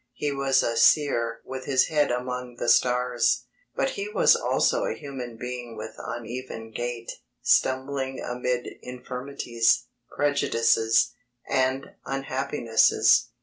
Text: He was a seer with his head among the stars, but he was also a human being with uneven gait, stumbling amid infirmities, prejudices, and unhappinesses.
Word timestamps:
He 0.15 0.31
was 0.31 0.63
a 0.63 0.77
seer 0.77 1.41
with 1.45 1.65
his 1.65 1.89
head 1.89 2.09
among 2.09 2.55
the 2.55 2.69
stars, 2.69 3.45
but 3.75 3.91
he 3.91 4.09
was 4.09 4.35
also 4.35 4.85
a 4.85 4.95
human 4.95 5.37
being 5.37 5.77
with 5.77 5.93
uneven 5.99 6.71
gait, 6.71 7.11
stumbling 7.43 8.19
amid 8.19 8.67
infirmities, 8.81 9.85
prejudices, 10.09 11.13
and 11.47 11.93
unhappinesses. 12.07 13.27